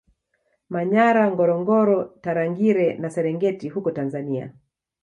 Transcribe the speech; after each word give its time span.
Manyara 0.75 1.25
Ngorongoro 1.31 1.99
Tarangire 2.21 2.95
na 2.97 3.09
Serengeti 3.09 3.69
huko 3.69 3.91
Tanzania 3.91 4.53